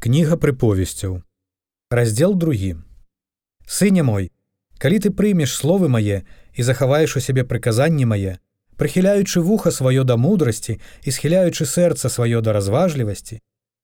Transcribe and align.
Кніга 0.00 0.36
прыповесцяў. 0.40 1.20
Раздзел 1.90 2.32
другі. 2.32 2.76
Сыне 3.68 4.02
мой, 4.02 4.30
калі 4.80 4.96
ты 4.96 5.10
прымеш 5.12 5.52
словы 5.52 5.92
мае 5.92 6.24
і 6.56 6.64
захаваеш 6.64 7.16
у 7.18 7.20
сябе 7.20 7.44
прыказанні 7.44 8.08
мае, 8.08 8.40
прыхіляючы 8.80 9.44
вуха 9.44 9.68
сваё 9.68 10.06
да 10.08 10.16
мудрасці 10.16 10.78
і 11.04 11.12
схіляючы 11.12 11.68
сэрца 11.68 12.08
сваё 12.08 12.40
да 12.40 12.56
разважлівасці, 12.56 13.40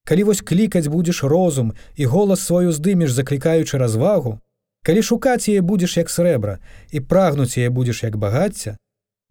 калі 0.08 0.24
вось 0.30 0.40
клікаць 0.40 0.88
будзеш 0.88 1.20
розум 1.20 1.76
і 2.00 2.08
голас 2.08 2.40
сваю 2.40 2.72
здымеш 2.72 3.12
заклікаючы 3.12 3.76
развагу, 3.76 4.40
калі 4.88 5.04
шукаць 5.04 5.52
яе 5.52 5.60
будзеш 5.60 6.00
як 6.00 6.08
срэбра 6.08 6.58
і 6.96 7.04
прагнуць 7.12 7.60
яе 7.60 7.68
будзеш 7.68 8.04
як 8.08 8.16
багацця, 8.16 8.78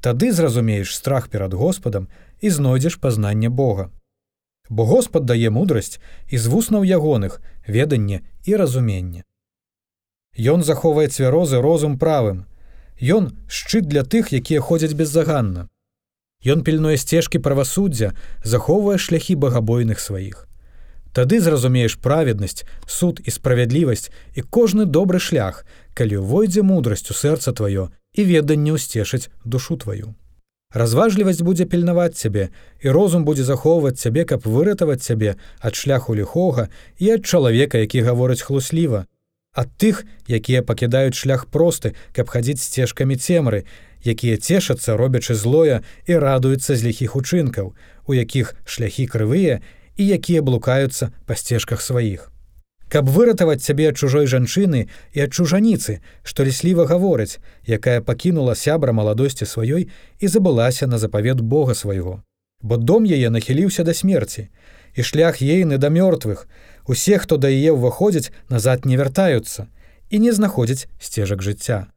тады 0.05 0.29
зразумееш 0.29 0.93
страх 0.93 1.33
перад 1.33 1.57
Господам 1.57 2.09
і 2.41 2.53
знойдзеш 2.53 3.01
пазнанне 3.01 3.49
Бога. 3.49 3.89
Бо 4.69 4.85
Господ 4.85 5.25
дае 5.25 5.49
мудрасць 5.49 5.99
і 6.27 6.37
з 6.37 6.47
вуснаў 6.47 6.83
ягоных 6.83 7.41
веданне 7.67 8.21
і 8.43 8.55
разуменне. 8.55 9.23
Ён 10.35 10.63
захоўвае 10.63 11.07
цвярозы 11.07 11.61
розум 11.61 11.97
правым. 11.97 12.45
Ён 12.99 13.37
шчыт 13.47 13.87
для 13.87 14.03
тых, 14.03 14.33
якія 14.33 14.59
ходзяць 14.59 14.97
беззаганна. 14.97 15.69
Ён 16.43 16.63
пільное 16.63 16.97
сцежкі 16.97 17.39
правасуддзя, 17.39 18.11
захоўвае 18.43 18.97
шляхі 18.97 19.35
багабойных 19.35 19.99
сваіх. 19.99 20.47
Тады 21.15 21.39
зразумееш 21.39 21.95
праведнасць, 21.95 22.65
суд 22.85 23.21
і 23.23 23.31
справядлівасць 23.31 24.11
і 24.35 24.41
кожны 24.43 24.85
добры 24.85 25.19
шлях, 25.19 25.63
калі 25.95 26.19
ўвойдзе 26.19 26.61
мудрасць 26.61 27.07
у 27.07 27.15
сэрца 27.15 27.55
тваё 27.55 27.87
і 28.11 28.21
веданне 28.27 28.75
ўсцешыць 28.75 29.31
душу 29.45 29.79
тваю. 29.79 30.11
Разважлівасць 30.75 31.39
будзе 31.39 31.63
пільнаваць 31.71 32.19
цябе, 32.19 32.49
і 32.83 32.91
розум 32.91 33.23
будзе 33.23 33.47
захоўваць 33.47 33.95
цябе, 33.95 34.25
каб 34.27 34.43
выратаваць 34.43 34.99
цябе 35.07 35.35
ад 35.63 35.79
шляху 35.79 36.15
ліхога 36.19 36.67
і 36.99 37.15
ад 37.15 37.23
чалавека, 37.23 37.79
які 37.79 38.03
гаворыць 38.03 38.43
хлусліва, 38.43 39.05
ад 39.55 39.71
тых, 39.79 40.03
якія 40.27 40.67
пакідаюць 40.67 41.15
шлях 41.15 41.47
просты, 41.47 41.95
каб 42.11 42.27
хадзіць 42.27 42.59
сцежкамі 42.59 43.15
цемры, 43.15 43.63
якія 44.03 44.35
цешацца, 44.35 44.99
робячы 44.99 45.39
злоя 45.39 45.79
і 46.11 46.19
радуюцца 46.19 46.75
з 46.75 46.91
ліхіх 46.91 47.15
учынкаў, 47.15 47.71
у 48.03 48.11
якіх 48.11 48.51
шляхі 48.67 49.07
крывыя 49.07 49.63
і 49.95 50.03
якія 50.11 50.43
блукаюцца 50.43 51.15
па 51.23 51.39
сцежках 51.39 51.79
сваіх 51.79 52.34
каб 52.95 53.09
выратаваць 53.11 53.59
цябе 53.59 53.89
ад 53.91 53.97
чужой 53.99 54.23
жанчыны 54.31 54.85
і 54.87 55.19
ад 55.23 55.33
чужаніцы, 55.35 55.99
што 56.23 56.45
лісліва 56.47 56.85
гаворыць, 56.87 57.43
якая 57.67 57.99
пакінула 57.99 58.55
сябра 58.55 58.93
маладосці 58.95 59.43
сваёй 59.43 59.89
і 60.23 60.29
забылася 60.31 60.87
на 60.87 60.97
запавет 60.97 61.41
Бога 61.41 61.75
свайго. 61.75 62.23
Бо 62.63 62.77
дом 62.77 63.03
яе 63.03 63.27
нахіліўся 63.35 63.83
да 63.83 63.91
смерці, 63.91 64.47
і 64.95 65.03
шлях 65.03 65.41
ейны 65.43 65.75
да 65.77 65.91
мёртвых, 65.91 66.47
усе, 66.87 67.19
хто 67.19 67.35
да 67.35 67.51
яе 67.51 67.75
ўваходзіць, 67.75 68.31
назад 68.47 68.87
не 68.87 68.95
вяртаюцца 68.95 69.67
і 70.09 70.23
не 70.23 70.31
знаходзяць 70.31 70.87
сцежак 70.95 71.43
жыцця. 71.43 71.91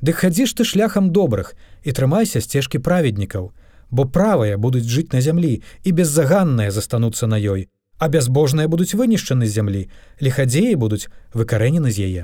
Дык 0.00 0.24
хадзіш 0.24 0.56
ты 0.56 0.64
шляхам 0.64 1.12
добрых 1.12 1.52
і 1.84 1.92
трымайся 1.92 2.40
сцежкі 2.40 2.80
праведнікаў, 2.80 3.52
бо 3.92 4.08
правыя 4.08 4.56
будуць 4.56 4.88
жыць 4.88 5.12
на 5.12 5.20
зямлі 5.20 5.60
і 5.84 5.92
беззаганныя 5.92 6.72
застануцца 6.72 7.28
на 7.28 7.36
ёй, 7.36 7.68
а 7.98 8.08
бязбожныя 8.08 8.68
будуць 8.68 8.94
вынішчаны 8.94 9.46
з 9.46 9.54
зямлі, 9.58 9.82
лихадзеі 10.20 10.74
будуць 10.74 11.08
выкарэнены 11.32 11.90
з 11.90 12.08
яе. 12.08 12.22